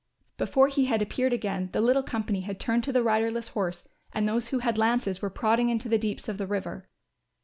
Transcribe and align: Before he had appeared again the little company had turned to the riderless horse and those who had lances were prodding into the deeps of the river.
Before 0.37 0.67
he 0.67 0.85
had 0.85 1.03
appeared 1.03 1.31
again 1.31 1.69
the 1.73 1.79
little 1.79 2.01
company 2.01 2.41
had 2.41 2.59
turned 2.59 2.83
to 2.85 2.91
the 2.91 3.03
riderless 3.03 3.49
horse 3.49 3.87
and 4.11 4.27
those 4.27 4.47
who 4.47 4.57
had 4.57 4.79
lances 4.79 5.21
were 5.21 5.29
prodding 5.29 5.69
into 5.69 5.87
the 5.89 5.99
deeps 5.99 6.27
of 6.27 6.39
the 6.39 6.47
river. 6.47 6.89